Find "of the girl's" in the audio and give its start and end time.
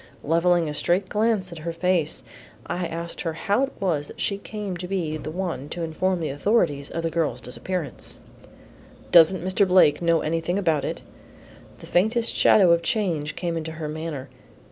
6.89-7.39